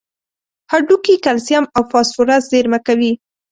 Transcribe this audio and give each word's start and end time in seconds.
هډوکي 0.71 1.15
کلسیم 1.25 1.63
او 1.75 1.81
فاسفورس 1.91 2.41
زیرمه 2.51 2.79
کوي. 2.87 3.11